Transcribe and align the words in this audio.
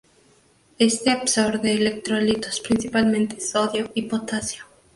Este 0.79 1.11
absorbe 1.11 1.73
electrolitos, 1.73 2.59
principalmente 2.59 3.39
sodio 3.39 3.91
y 3.93 4.01
potasio. 4.07 4.63